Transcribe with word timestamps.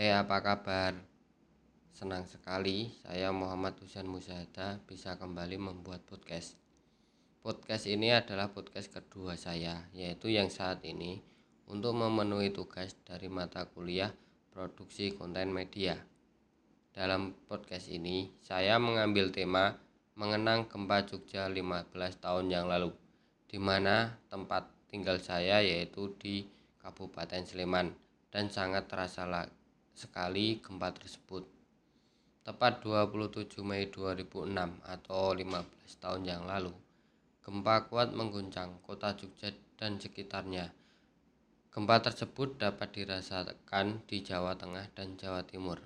Hei 0.00 0.16
apa 0.16 0.40
kabar? 0.40 0.96
Senang 1.92 2.24
sekali 2.24 2.88
saya 3.04 3.36
Muhammad 3.36 3.76
Husain 3.84 4.08
Muzahada 4.08 4.80
bisa 4.88 5.20
kembali 5.20 5.60
membuat 5.60 6.08
podcast. 6.08 6.56
Podcast 7.44 7.84
ini 7.84 8.08
adalah 8.08 8.48
podcast 8.48 8.88
kedua 8.88 9.36
saya 9.36 9.84
yaitu 9.92 10.32
yang 10.32 10.48
saat 10.48 10.80
ini 10.88 11.20
untuk 11.68 11.92
memenuhi 11.92 12.48
tugas 12.48 12.96
dari 13.04 13.28
mata 13.28 13.68
kuliah 13.68 14.08
produksi 14.48 15.12
konten 15.12 15.52
media. 15.52 16.00
Dalam 16.96 17.36
podcast 17.44 17.92
ini 17.92 18.32
saya 18.40 18.80
mengambil 18.80 19.28
tema 19.28 19.76
mengenang 20.16 20.64
gempa 20.64 21.04
Jogja 21.04 21.44
15 21.44 21.92
tahun 22.24 22.48
yang 22.48 22.72
lalu 22.72 22.88
di 23.52 23.60
mana 23.60 24.16
tempat 24.32 24.64
tinggal 24.88 25.20
saya 25.20 25.60
yaitu 25.60 26.08
di 26.16 26.48
Kabupaten 26.80 27.44
Sleman 27.44 27.92
dan 28.32 28.48
sangat 28.48 28.88
terasa 28.88 29.28
sekali 29.94 30.62
gempa 30.62 30.94
tersebut. 30.94 31.44
Tepat 32.40 32.80
27 32.82 33.60
Mei 33.60 33.90
2006 33.92 34.48
atau 34.80 35.36
15 35.36 36.02
tahun 36.02 36.22
yang 36.24 36.42
lalu, 36.48 36.72
gempa 37.44 37.90
kuat 37.90 38.16
mengguncang 38.16 38.80
kota 38.80 39.12
Jogja 39.18 39.52
dan 39.76 40.00
sekitarnya. 40.00 40.72
Gempa 41.70 42.02
tersebut 42.02 42.58
dapat 42.58 42.90
dirasakan 42.96 44.02
di 44.08 44.22
Jawa 44.24 44.58
Tengah 44.58 44.90
dan 44.96 45.14
Jawa 45.14 45.46
Timur. 45.46 45.78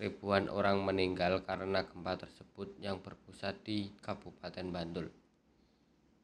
Ribuan 0.00 0.48
orang 0.48 0.80
meninggal 0.80 1.44
karena 1.44 1.84
gempa 1.84 2.16
tersebut 2.16 2.80
yang 2.80 3.04
berpusat 3.04 3.60
di 3.60 3.92
Kabupaten 4.00 4.72
Bantul. 4.72 5.12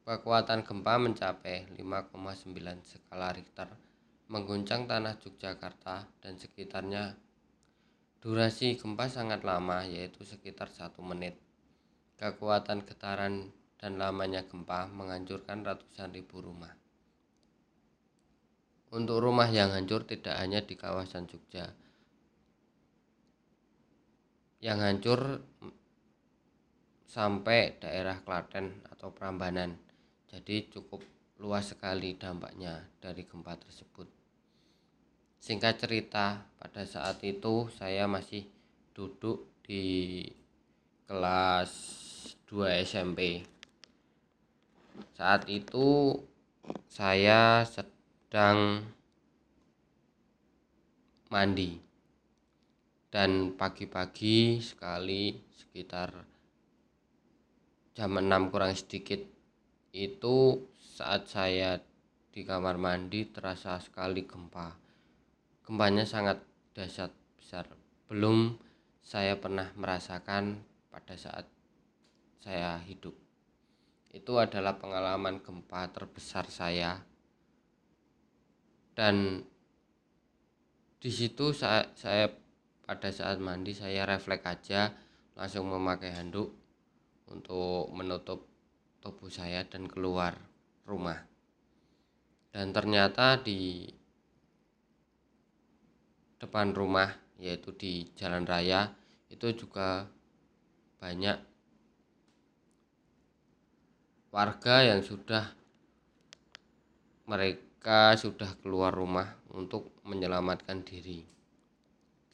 Kekuatan 0.07 0.63
gempa 0.63 0.97
mencapai 0.97 1.67
5,9 1.77 2.55
skala 2.81 3.35
Richter 3.35 3.86
mengguncang 4.27 4.91
tanah 4.91 5.15
Yogyakarta 5.23 6.07
dan 6.19 6.35
sekitarnya. 6.35 7.15
Durasi 8.19 8.75
gempa 8.75 9.07
sangat 9.07 9.47
lama 9.47 9.87
yaitu 9.87 10.27
sekitar 10.27 10.67
satu 10.67 10.99
menit. 10.99 11.39
Kekuatan 12.19 12.83
getaran 12.83 13.53
dan 13.79 13.95
lamanya 13.95 14.43
gempa 14.43 14.89
menghancurkan 14.91 15.63
ratusan 15.63 16.11
ribu 16.11 16.43
rumah. 16.43 16.75
Untuk 18.91 19.19
rumah 19.19 19.47
yang 19.47 19.71
hancur 19.71 20.03
tidak 20.03 20.35
hanya 20.39 20.63
di 20.63 20.75
kawasan 20.75 21.27
Jogja. 21.27 21.71
Yang 24.59 24.79
hancur 24.81 25.19
sampai 27.05 27.77
daerah 27.79 28.19
Klaten 28.25 28.83
atau 28.91 29.13
Prambanan. 29.13 29.77
Jadi 30.27 30.67
cukup 30.73 31.05
luas 31.37 31.69
sekali 31.69 32.17
dampaknya 32.17 32.81
dari 32.97 33.23
gempa 33.23 33.53
tersebut. 33.55 34.16
Singkat 35.37 35.85
cerita, 35.85 36.43
pada 36.57 36.83
saat 36.83 37.21
itu 37.21 37.69
saya 37.77 38.09
masih 38.09 38.49
duduk 38.97 39.45
di 39.61 40.25
kelas 41.05 41.71
2 42.49 42.83
SMP. 42.83 43.45
Saat 45.13 45.45
itu 45.47 46.17
saya 46.89 47.61
sedang 47.63 48.81
mandi 51.29 51.77
dan 53.13 53.53
pagi-pagi 53.55 54.59
sekali 54.59 55.37
sekitar 55.53 56.11
jam 57.95 58.11
6 58.13 58.51
kurang 58.51 58.73
sedikit 58.75 59.21
itu 59.93 60.37
saat 60.77 61.29
saya 61.29 61.79
di 62.29 62.41
kamar 62.45 62.77
mandi 62.77 63.27
terasa 63.31 63.81
sekali 63.81 64.23
gempa 64.23 64.86
Gempanya 65.67 66.07
sangat 66.07 66.39
dahsyat 66.71 67.11
besar. 67.35 67.67
Belum 68.07 68.55
saya 69.03 69.35
pernah 69.35 69.67
merasakan 69.75 70.63
pada 70.87 71.19
saat 71.19 71.43
saya 72.39 72.79
hidup. 72.87 73.11
Itu 74.07 74.39
adalah 74.39 74.79
pengalaman 74.79 75.43
gempa 75.43 75.91
terbesar 75.91 76.47
saya. 76.47 77.03
Dan 78.95 79.43
di 81.03 81.11
situ 81.11 81.51
saya, 81.51 81.91
saya 81.99 82.31
pada 82.87 83.11
saat 83.11 83.43
mandi 83.43 83.75
saya 83.75 84.07
refleks 84.07 84.47
aja 84.47 84.95
langsung 85.35 85.67
memakai 85.67 86.15
handuk 86.15 86.55
untuk 87.27 87.91
menutup 87.91 88.47
tubuh 89.03 89.27
saya 89.27 89.67
dan 89.67 89.91
keluar 89.91 90.39
rumah. 90.87 91.27
Dan 92.55 92.71
ternyata 92.71 93.43
di 93.43 93.83
depan 96.37 96.73
rumah 96.73 97.09
yaitu 97.37 97.73
di 97.73 98.09
jalan 98.17 98.45
raya 98.45 98.93
itu 99.29 99.53
juga 99.53 100.09
banyak 100.97 101.37
warga 104.33 104.85
yang 104.85 105.01
sudah 105.01 105.53
mereka 107.27 108.15
sudah 108.15 108.55
keluar 108.63 108.95
rumah 108.95 109.35
untuk 109.51 109.99
menyelamatkan 110.07 110.81
diri. 110.85 111.25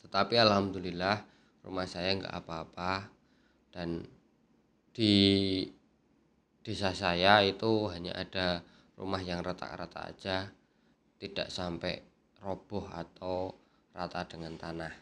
Tetapi 0.05 0.35
alhamdulillah 0.37 1.23
rumah 1.65 1.87
saya 1.87 2.13
nggak 2.13 2.35
apa-apa 2.43 3.07
dan 3.73 4.05
di 4.93 5.15
desa 6.61 6.93
saya 6.93 7.41
itu 7.41 7.89
hanya 7.89 8.13
ada 8.13 8.61
rumah 8.93 9.19
yang 9.19 9.41
retak-retak 9.41 10.13
aja 10.13 10.37
tidak 11.17 11.49
sampai 11.49 12.03
roboh 12.43 12.85
atau 12.93 13.62
rata 13.93 14.25
dengan 14.25 14.57
tanah. 14.57 14.93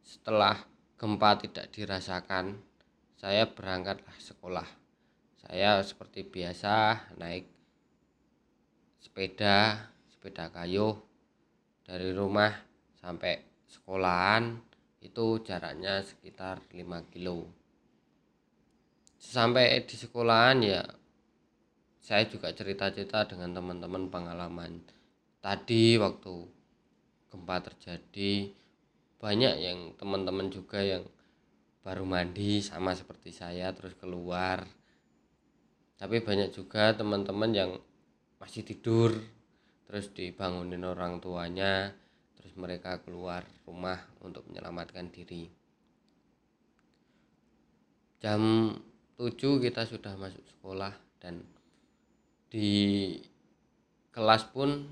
Setelah 0.00 0.56
gempa 0.96 1.36
tidak 1.36 1.68
dirasakan, 1.70 2.56
saya 3.20 3.44
berangkatlah 3.44 4.16
sekolah. 4.16 4.68
Saya 5.38 5.84
seperti 5.84 6.24
biasa 6.24 7.08
naik 7.20 7.44
sepeda, 8.98 9.88
sepeda 10.10 10.48
kayu 10.48 10.96
dari 11.84 12.10
rumah 12.16 12.52
sampai 12.98 13.44
sekolahan 13.68 14.58
itu 15.04 15.44
jaraknya 15.44 16.02
sekitar 16.02 16.64
5 16.72 17.12
kilo. 17.12 17.46
Sampai 19.20 19.84
di 19.84 19.94
sekolahan 19.94 20.58
ya 20.64 20.82
saya 22.00 22.24
juga 22.24 22.48
cerita-cerita 22.56 23.28
dengan 23.28 23.52
teman-teman 23.52 24.08
pengalaman 24.08 24.80
tadi 25.38 25.96
waktu 25.98 26.34
gempa 27.28 27.56
terjadi 27.62 28.50
banyak 29.18 29.54
yang 29.58 29.78
teman-teman 29.98 30.48
juga 30.48 30.78
yang 30.78 31.04
baru 31.82 32.04
mandi 32.06 32.60
sama 32.60 32.94
seperti 32.94 33.34
saya 33.34 33.72
terus 33.74 33.96
keluar. 33.98 34.62
Tapi 35.98 36.22
banyak 36.22 36.54
juga 36.54 36.94
teman-teman 36.94 37.50
yang 37.50 37.70
masih 38.38 38.62
tidur 38.62 39.18
terus 39.88 40.12
dibangunin 40.14 40.84
orang 40.84 41.18
tuanya 41.18 41.90
terus 42.38 42.54
mereka 42.54 43.02
keluar 43.02 43.42
rumah 43.66 43.98
untuk 44.22 44.46
menyelamatkan 44.46 45.10
diri. 45.10 45.50
Jam 48.22 48.74
7 49.18 49.34
kita 49.58 49.82
sudah 49.86 50.14
masuk 50.14 50.46
sekolah 50.46 50.94
dan 51.18 51.42
di 52.46 53.14
kelas 54.14 54.46
pun 54.54 54.86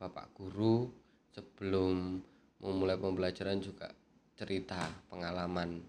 bapak 0.00 0.32
guru 0.32 0.88
sebelum 1.36 2.16
memulai 2.64 2.96
pembelajaran 2.96 3.60
juga 3.60 3.92
cerita 4.32 4.80
pengalaman 5.12 5.84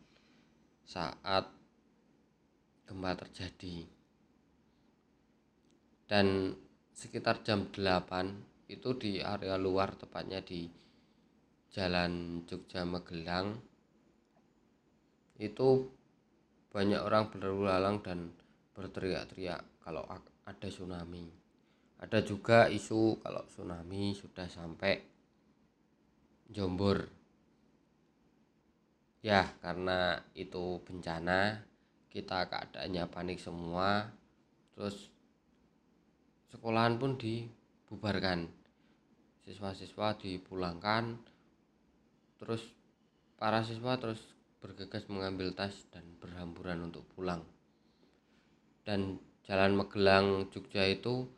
saat 0.84 1.48
gempa 2.84 3.16
terjadi. 3.16 3.88
Dan 6.12 6.52
sekitar 6.92 7.40
jam 7.40 7.72
8 7.72 8.68
itu 8.68 8.90
di 9.00 9.24
area 9.24 9.56
luar 9.56 9.96
tepatnya 9.96 10.44
di 10.44 10.68
Jalan 11.72 12.44
Jogja 12.44 12.84
Magelang 12.84 13.56
itu 15.40 15.88
banyak 16.68 17.00
orang 17.00 17.32
berlalu 17.32 17.64
lalang 17.64 18.04
dan 18.04 18.36
berteriak-teriak 18.76 19.64
kalau 19.80 20.04
ada 20.44 20.68
tsunami 20.68 21.41
ada 22.02 22.20
juga 22.26 22.66
isu 22.66 23.22
kalau 23.22 23.46
tsunami 23.46 24.18
sudah 24.18 24.50
sampai 24.50 24.98
Jombor. 26.50 27.06
Ya 29.22 29.46
karena 29.62 30.18
itu 30.34 30.82
bencana 30.82 31.62
kita 32.10 32.50
keadaannya 32.50 33.06
panik 33.06 33.38
semua 33.38 34.10
terus 34.74 35.14
sekolahan 36.50 36.98
pun 36.98 37.22
dibubarkan. 37.22 38.50
Siswa-siswa 39.46 40.18
dipulangkan 40.18 41.22
terus 42.42 42.66
para 43.38 43.62
siswa 43.62 44.02
terus 44.02 44.22
bergegas 44.58 45.06
mengambil 45.06 45.54
tas 45.54 45.86
dan 45.94 46.18
berhamburan 46.18 46.90
untuk 46.90 47.06
pulang. 47.14 47.46
Dan 48.82 49.22
jalan 49.46 49.78
Magelang 49.78 50.50
Jogja 50.50 50.90
itu 50.90 51.30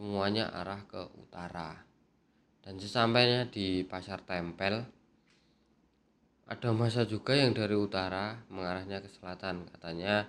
semuanya 0.00 0.48
arah 0.48 0.80
ke 0.88 1.12
utara. 1.20 1.76
Dan 2.64 2.80
sesampainya 2.80 3.52
di 3.52 3.84
pasar 3.84 4.24
tempel 4.24 4.80
ada 6.48 6.72
masa 6.72 7.04
juga 7.04 7.36
yang 7.36 7.52
dari 7.52 7.76
utara 7.76 8.40
mengarahnya 8.48 9.04
ke 9.04 9.12
selatan. 9.12 9.68
Katanya 9.68 10.24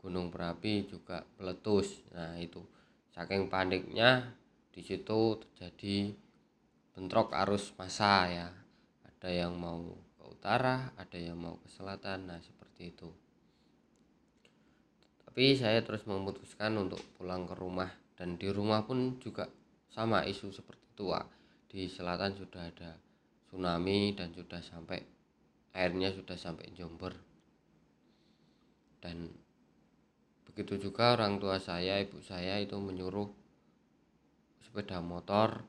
gunung 0.00 0.32
berapi 0.32 0.88
juga 0.88 1.28
meletus. 1.36 2.00
Nah 2.16 2.40
itu 2.40 2.64
saking 3.12 3.52
paniknya 3.52 4.24
di 4.72 4.80
situ 4.80 5.36
terjadi 5.36 6.16
bentrok 6.96 7.36
arus 7.44 7.76
massa 7.76 8.24
ya. 8.24 8.48
Ada 9.04 9.28
yang 9.44 9.52
mau 9.60 9.84
ke 10.16 10.24
utara 10.32 10.96
ada 10.96 11.18
yang 11.20 11.36
mau 11.36 11.60
ke 11.60 11.68
selatan. 11.68 12.24
Nah 12.24 12.40
seperti 12.40 12.88
itu. 12.88 13.12
Tapi 15.28 15.52
saya 15.60 15.84
terus 15.84 16.08
memutuskan 16.08 16.72
untuk 16.80 17.04
pulang 17.20 17.44
ke 17.44 17.52
rumah 17.52 17.99
dan 18.20 18.36
di 18.36 18.52
rumah 18.52 18.84
pun 18.84 19.16
juga 19.16 19.48
sama 19.88 20.28
isu 20.28 20.52
seperti 20.52 20.84
itu 20.92 21.08
di 21.72 21.88
selatan 21.88 22.36
sudah 22.36 22.68
ada 22.68 23.00
tsunami 23.48 24.12
dan 24.12 24.36
sudah 24.36 24.60
sampai 24.60 25.00
airnya 25.72 26.12
sudah 26.12 26.36
sampai 26.36 26.68
Jomber 26.76 27.16
dan 29.00 29.32
begitu 30.44 30.76
juga 30.76 31.16
orang 31.16 31.40
tua 31.40 31.56
saya 31.56 31.96
ibu 31.96 32.20
saya 32.20 32.60
itu 32.60 32.76
menyuruh 32.76 33.32
sepeda 34.60 35.00
motor 35.00 35.64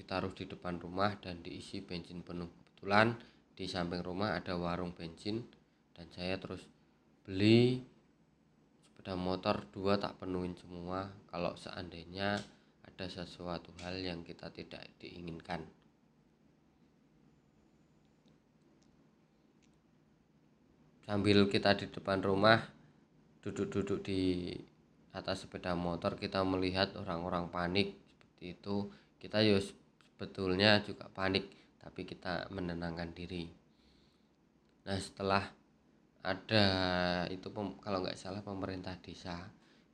ditaruh 0.00 0.32
di 0.32 0.48
depan 0.48 0.80
rumah 0.80 1.20
dan 1.20 1.44
diisi 1.44 1.84
bensin 1.84 2.24
penuh. 2.24 2.48
Kebetulan 2.48 3.12
di 3.52 3.68
samping 3.68 4.00
rumah 4.00 4.32
ada 4.32 4.56
warung 4.56 4.96
bensin 4.96 5.44
dan 5.92 6.08
saya 6.08 6.40
terus 6.40 6.64
beli 7.28 7.84
sepeda 9.00 9.16
motor 9.16 9.64
dua 9.72 9.96
tak 9.96 10.20
penuhin 10.20 10.52
semua 10.60 11.08
kalau 11.32 11.56
seandainya 11.56 12.36
ada 12.84 13.06
sesuatu 13.08 13.72
hal 13.80 13.96
yang 13.96 14.20
kita 14.20 14.52
tidak 14.52 14.84
diinginkan. 15.00 15.64
Sambil 21.08 21.48
kita 21.48 21.80
di 21.80 21.88
depan 21.88 22.20
rumah, 22.20 22.60
duduk-duduk 23.40 24.04
di 24.04 24.52
atas 25.16 25.48
sepeda 25.48 25.72
motor, 25.72 26.20
kita 26.20 26.44
melihat 26.44 26.92
orang-orang 27.00 27.48
panik 27.48 27.96
seperti 28.04 28.52
itu. 28.52 28.92
Kita 29.16 29.40
ya 29.40 29.56
sebetulnya 29.64 30.84
juga 30.84 31.08
panik, 31.08 31.48
tapi 31.80 32.04
kita 32.04 32.52
menenangkan 32.52 33.16
diri. 33.16 33.48
Nah, 34.84 35.00
setelah 35.00 35.48
ada 36.20 36.64
itu 37.32 37.48
kalau 37.80 38.04
nggak 38.04 38.20
salah 38.20 38.44
pemerintah 38.44 38.92
desa 39.00 39.48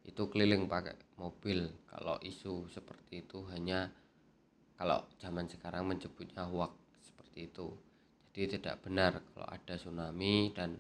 itu 0.07 0.27
keliling 0.31 0.67
pakai 0.67 0.95
mobil. 1.19 1.67
Kalau 1.87 2.19
isu 2.23 2.67
seperti 2.71 3.27
itu 3.27 3.47
hanya 3.51 3.91
kalau 4.79 5.07
zaman 5.19 5.47
sekarang 5.51 5.87
menyebutnya 5.87 6.47
hoax 6.47 6.75
seperti 7.03 7.51
itu. 7.51 7.69
Jadi 8.35 8.61
tidak 8.61 8.85
benar 8.85 9.23
kalau 9.33 9.49
ada 9.49 9.75
tsunami 9.75 10.53
dan 10.53 10.77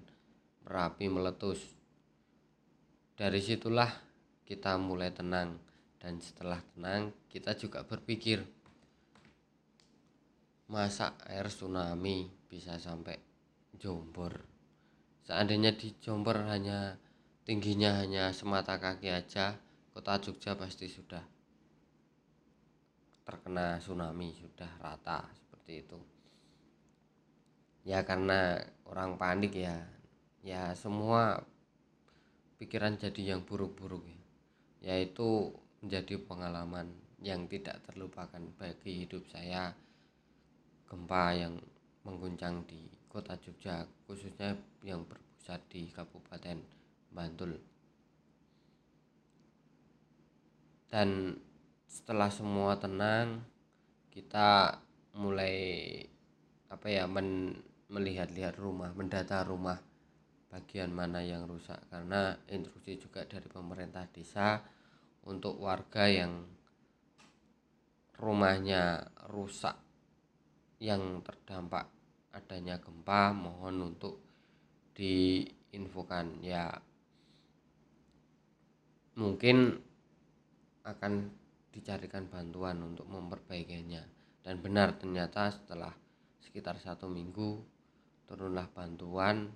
merapi 0.66 1.06
meletus. 1.08 1.62
Dari 3.16 3.40
situlah 3.40 3.88
kita 4.44 4.76
mulai 4.76 5.10
tenang 5.10 5.56
dan 5.96 6.20
setelah 6.20 6.60
tenang 6.75 7.10
kita 7.32 7.56
juga 7.56 7.82
berpikir 7.82 8.44
masa 10.66 11.14
air 11.31 11.46
tsunami 11.49 12.26
bisa 12.50 12.76
sampai 12.76 13.16
Jombor 13.78 14.55
seandainya 15.26 15.75
di 15.75 15.93
Jombor 15.99 16.46
hanya 16.46 16.94
tingginya 17.43 18.00
hanya 18.00 18.31
semata 18.31 18.78
kaki 18.78 19.11
aja 19.11 19.58
kota 19.90 20.23
Jogja 20.23 20.55
pasti 20.55 20.87
sudah 20.87 21.23
terkena 23.26 23.82
tsunami 23.82 24.31
sudah 24.38 24.70
rata 24.78 25.26
seperti 25.34 25.82
itu. 25.82 25.99
Ya 27.82 28.06
karena 28.06 28.62
orang 28.87 29.19
panik 29.19 29.58
ya. 29.58 29.82
Ya 30.46 30.70
semua 30.78 31.43
pikiran 32.62 32.94
jadi 32.94 33.34
yang 33.34 33.43
buruk-buruk 33.43 34.06
ya. 34.06 34.20
Yaitu 34.94 35.50
menjadi 35.82 36.23
pengalaman 36.23 36.94
yang 37.19 37.50
tidak 37.50 37.82
terlupakan 37.82 38.43
bagi 38.55 39.02
hidup 39.02 39.26
saya 39.26 39.75
gempa 40.87 41.34
yang 41.34 41.58
mengguncang 42.06 42.62
di 42.70 42.78
kota 43.16 43.32
Jogja 43.40 43.88
khususnya 44.04 44.52
yang 44.84 45.00
berpusat 45.08 45.64
di 45.72 45.88
Kabupaten 45.88 46.60
Bantul. 47.08 47.56
Dan 50.84 51.32
setelah 51.88 52.28
semua 52.28 52.76
tenang 52.76 53.40
kita 54.12 54.76
mulai 55.16 55.56
apa 56.68 56.92
ya 56.92 57.08
men, 57.08 57.56
melihat-lihat 57.88 58.60
rumah 58.60 58.92
mendata 58.92 59.40
rumah 59.48 59.80
bagian 60.52 60.92
mana 60.92 61.24
yang 61.24 61.48
rusak. 61.48 61.80
Karena 61.88 62.36
instruksi 62.52 63.00
juga 63.00 63.24
dari 63.24 63.48
pemerintah 63.48 64.04
desa 64.12 64.60
untuk 65.24 65.56
warga 65.56 66.04
yang 66.04 66.44
rumahnya 68.20 69.08
rusak 69.32 69.80
yang 70.84 71.24
terdampak 71.24 71.95
adanya 72.36 72.76
gempa 72.76 73.32
mohon 73.32 73.96
untuk 73.96 74.20
diinfokan. 74.92 76.44
Ya 76.44 76.76
mungkin 79.16 79.80
akan 80.84 81.32
dicarikan 81.72 82.28
bantuan 82.28 82.84
untuk 82.84 83.08
memperbaikinya. 83.08 84.04
Dan 84.44 84.60
benar 84.62 84.94
ternyata 85.00 85.50
setelah 85.50 85.90
sekitar 86.44 86.76
satu 86.78 87.08
minggu 87.08 87.58
turunlah 88.28 88.68
bantuan. 88.70 89.50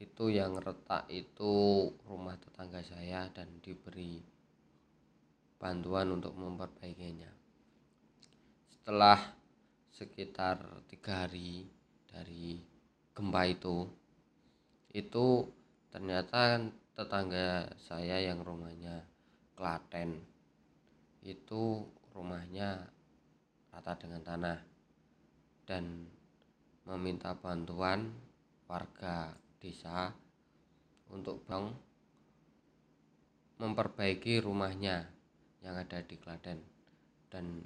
Itu 0.00 0.32
yang 0.32 0.56
retak 0.56 1.12
itu 1.12 1.52
rumah 2.08 2.40
tetangga 2.40 2.80
saya 2.80 3.28
dan 3.36 3.60
diberi 3.60 4.24
bantuan 5.60 6.08
untuk 6.16 6.32
memperbaikinya. 6.32 7.28
Setelah 8.72 9.39
sekitar 9.94 10.58
tiga 10.86 11.26
hari 11.26 11.66
dari 12.10 12.62
gempa 13.14 13.42
itu 13.46 13.86
itu 14.90 15.46
ternyata 15.90 16.58
tetangga 16.94 17.70
saya 17.78 18.18
yang 18.22 18.42
rumahnya 18.42 19.06
Klaten 19.54 20.22
itu 21.20 21.84
rumahnya 22.16 22.88
rata 23.70 23.92
dengan 24.00 24.24
tanah 24.24 24.58
dan 25.68 26.08
meminta 26.88 27.36
bantuan 27.36 28.10
warga 28.66 29.36
desa 29.60 30.10
untuk 31.12 31.44
bang 31.44 31.70
memperbaiki 33.60 34.40
rumahnya 34.40 35.04
yang 35.60 35.76
ada 35.76 36.00
di 36.00 36.16
Klaten. 36.16 36.58
Dan 37.28 37.60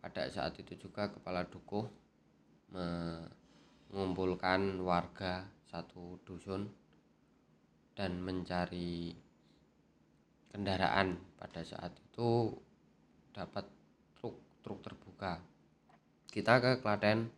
pada 0.00 0.24
saat 0.32 0.56
itu 0.56 0.88
juga 0.88 1.12
kepala 1.12 1.44
dukuh 1.44 1.84
mengumpulkan 2.72 4.80
warga 4.80 5.44
satu 5.68 6.16
dusun 6.24 6.72
dan 7.92 8.16
mencari 8.24 9.12
kendaraan. 10.48 11.20
Pada 11.36 11.60
saat 11.60 11.92
itu 12.00 12.56
dapat 13.36 13.68
truk 14.16 14.40
truk 14.64 14.80
terbuka. 14.80 15.36
Kita 16.32 16.64
ke 16.64 16.80
Klaten 16.80 17.28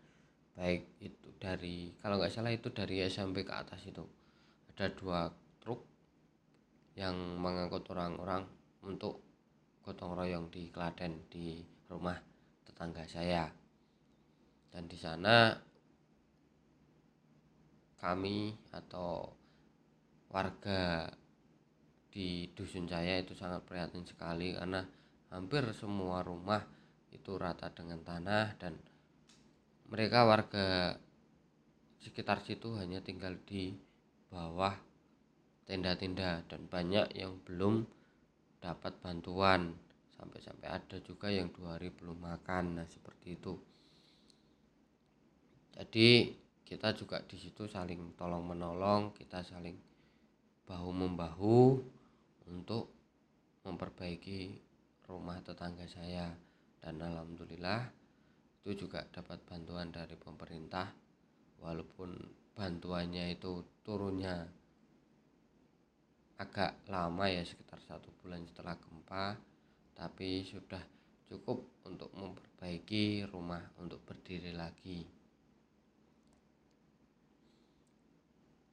baik 0.55 0.87
itu 1.03 1.35
dari 1.43 1.91
kalau 1.99 2.23
nggak 2.23 2.31
salah 2.31 2.55
itu 2.55 2.71
dari 2.71 3.03
SMP 3.03 3.43
ke 3.43 3.51
atas 3.51 3.83
itu. 3.91 4.07
Ada 4.73 4.89
dua 4.95 5.27
truk 5.59 5.83
yang 6.95 7.43
mengangkut 7.43 7.91
orang-orang 7.91 8.47
untuk 8.87 9.19
gotong 9.83 10.15
royong 10.15 10.47
di 10.53 10.71
Klaten 10.71 11.27
di 11.27 11.59
rumah 11.91 12.32
tetangga 12.67 13.05
saya. 13.09 13.49
Dan 14.73 14.89
di 14.89 14.97
sana 14.97 15.53
kami 18.03 18.51
atau 18.75 19.31
warga 20.33 21.07
di 22.13 22.51
dusun 22.53 22.91
saya 22.91 23.23
itu 23.23 23.33
sangat 23.33 23.63
prihatin 23.65 24.05
sekali 24.05 24.53
karena 24.53 24.85
hampir 25.33 25.65
semua 25.73 26.21
rumah 26.21 26.61
itu 27.13 27.39
rata 27.39 27.73
dengan 27.73 28.03
tanah 28.03 28.59
dan 28.61 28.77
mereka 29.89 30.25
warga 30.25 30.97
sekitar 32.03 32.43
situ 32.43 32.75
hanya 32.77 32.99
tinggal 33.01 33.39
di 33.47 33.77
bawah 34.33 34.75
tenda-tenda 35.69 36.43
dan 36.51 36.67
banyak 36.67 37.07
yang 37.15 37.39
belum 37.47 37.87
dapat 38.59 38.99
bantuan 38.99 39.79
sampai-sampai 40.23 40.71
ada 40.71 41.03
juga 41.03 41.27
yang 41.35 41.51
dua 41.51 41.75
hari 41.75 41.91
belum 41.91 42.23
makan 42.23 42.79
nah 42.79 42.87
seperti 42.87 43.35
itu. 43.35 43.59
Jadi 45.75 46.31
kita 46.63 46.95
juga 46.95 47.19
di 47.27 47.35
situ 47.35 47.67
saling 47.67 48.15
tolong 48.15 48.47
menolong 48.47 49.11
kita 49.19 49.43
saling 49.43 49.75
bahu 50.63 50.91
membahu 50.95 51.83
untuk 52.47 52.95
memperbaiki 53.67 54.63
rumah 55.11 55.43
tetangga 55.43 55.91
saya. 55.91 56.31
Dan 56.83 56.99
alhamdulillah 56.99 57.91
itu 58.63 58.87
juga 58.87 59.03
dapat 59.11 59.43
bantuan 59.43 59.91
dari 59.91 60.15
pemerintah 60.19 60.91
walaupun 61.63 62.15
bantuannya 62.55 63.35
itu 63.35 63.63
turunnya 63.87 64.51
agak 66.43 66.75
lama 66.91 67.31
ya 67.31 67.47
sekitar 67.47 67.79
satu 67.87 68.11
bulan 68.19 68.43
setelah 68.51 68.75
gempa 68.75 69.39
tapi 69.97 70.45
sudah 70.45 70.81
cukup 71.33 71.65
untuk 71.89 72.13
memperbaiki 72.13 73.25
rumah 73.33 73.65
untuk 73.81 74.05
berdiri 74.05 74.53
lagi. 74.53 75.09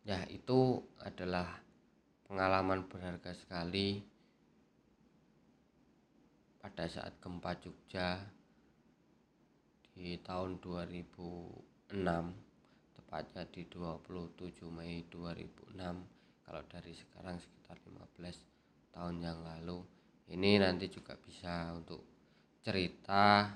Ya 0.03 0.25
itu 0.27 0.83
adalah 0.99 1.61
pengalaman 2.27 2.89
berharga 2.89 3.31
sekali. 3.31 4.03
Pada 6.59 6.91
saat 6.91 7.15
gempa 7.23 7.55
Jogja 7.63 8.19
di 9.95 10.19
tahun 10.19 10.59
2006 10.59 11.95
tepatnya 12.99 13.43
di 13.47 13.63
27 13.67 14.67
Mei 14.67 15.07
2006 15.07 15.75
kalau 16.43 16.63
dari 16.67 16.91
sekarang 16.91 17.39
sekitar 17.39 17.79
15 17.83 18.95
tahun 18.95 19.15
yang 19.23 19.39
lalu 19.39 19.98
ini 20.29 20.61
nanti 20.61 20.85
juga 20.93 21.17
bisa 21.17 21.73
untuk 21.73 22.05
cerita 22.61 23.49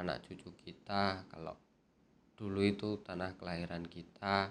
anak 0.00 0.24
cucu 0.24 0.56
kita. 0.56 1.28
Kalau 1.28 1.52
dulu 2.34 2.64
itu 2.64 2.96
tanah 3.04 3.36
kelahiran 3.36 3.84
kita 3.84 4.48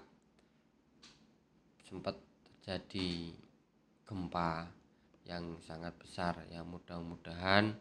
sempat 1.83 2.15
terjadi 2.45 3.33
gempa 4.05 4.69
yang 5.25 5.57
sangat 5.63 5.95
besar 5.97 6.35
yang 6.51 6.67
mudah-mudahan 6.69 7.73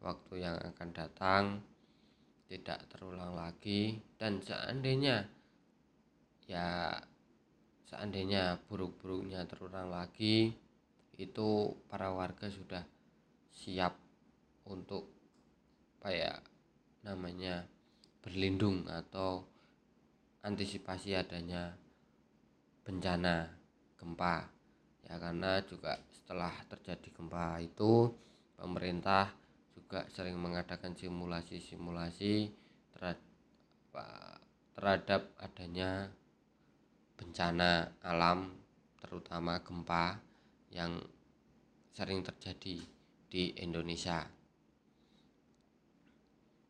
waktu 0.00 0.34
yang 0.40 0.56
akan 0.74 0.88
datang 0.96 1.44
tidak 2.48 2.80
terulang 2.88 3.36
lagi. 3.36 4.00
Dan 4.16 4.40
seandainya 4.40 5.26
ya 6.48 6.96
seandainya 7.88 8.56
buruk-buruknya 8.68 9.44
terulang 9.44 9.92
lagi 9.92 10.52
itu 11.14 11.48
para 11.86 12.10
warga 12.10 12.50
sudah 12.50 12.82
siap 13.54 13.94
untuk 14.66 15.08
apa 16.00 16.10
ya 16.12 16.34
namanya 17.06 17.64
berlindung 18.20 18.84
atau 18.84 19.44
antisipasi 20.44 21.16
adanya 21.16 21.72
bencana 22.84 23.48
gempa. 23.96 24.44
Ya 25.04 25.16
karena 25.20 25.60
juga 25.64 26.00
setelah 26.12 26.52
terjadi 26.68 27.08
gempa 27.12 27.60
itu 27.60 28.12
pemerintah 28.56 29.32
juga 29.76 30.04
sering 30.12 30.40
mengadakan 30.40 30.96
simulasi-simulasi 30.96 32.48
terhadap, 34.74 35.22
adanya 35.40 36.08
bencana 37.20 37.92
alam 38.00 38.52
terutama 39.00 39.60
gempa 39.60 40.16
yang 40.72 40.96
sering 41.92 42.24
terjadi 42.24 42.80
di 43.34 43.50
Indonesia 43.58 44.22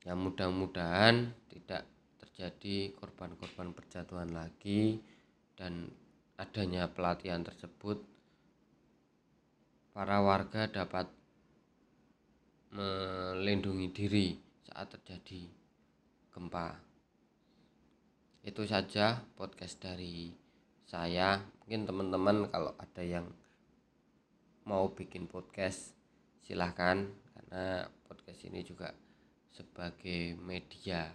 yang 0.08 0.16
mudah-mudahan 0.16 1.28
tidak 1.52 1.84
terjadi 2.24 2.96
korban-korban 2.96 3.76
perjatuhan 3.76 4.32
lagi 4.32 4.96
dan 5.60 5.92
adanya 6.40 6.88
pelatihan 6.88 7.44
tersebut 7.44 8.00
para 9.92 10.24
warga 10.24 10.64
dapat 10.64 11.04
melindungi 12.72 13.92
diri 13.92 14.28
saat 14.64 14.88
terjadi 14.96 15.44
gempa. 16.32 16.80
Itu 18.40 18.64
saja 18.64 19.20
podcast 19.36 19.84
dari 19.84 20.32
saya. 20.88 21.44
Mungkin 21.60 21.84
teman-teman 21.84 22.48
kalau 22.48 22.72
ada 22.80 23.04
yang 23.04 23.28
mau 24.64 24.88
bikin 24.90 25.28
podcast 25.28 26.03
silahkan 26.44 27.08
karena 27.08 27.88
podcast 28.04 28.44
ini 28.44 28.60
juga 28.60 28.92
sebagai 29.48 30.36
media 30.36 31.08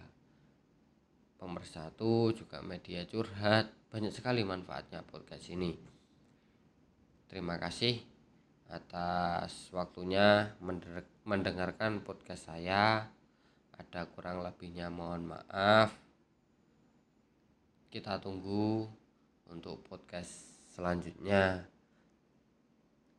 pemersatu 1.38 2.34
juga 2.34 2.58
media 2.66 3.06
curhat 3.06 3.70
banyak 3.94 4.10
sekali 4.10 4.42
manfaatnya 4.42 5.06
podcast 5.06 5.46
ini. 5.54 5.72
Terima 7.30 7.62
kasih 7.62 8.02
atas 8.70 9.70
waktunya 9.70 10.50
mendengarkan 11.22 12.02
podcast 12.02 12.50
saya. 12.50 13.06
Ada 13.74 14.10
kurang 14.10 14.42
lebihnya 14.42 14.90
mohon 14.90 15.30
maaf. 15.30 15.94
Kita 17.90 18.18
tunggu 18.18 18.86
untuk 19.50 19.82
podcast 19.86 20.30
selanjutnya 20.74 21.66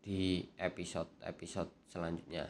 di 0.02 0.42
episode-episode 0.58 1.86
selanjutnya. 1.88 2.50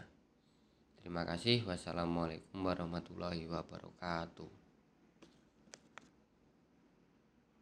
Terima 0.98 1.27
kasih. 1.27 1.67
Wassalamualaikum 1.67 2.63
warahmatullahi 2.63 3.46
wabarakatuh 3.51 4.61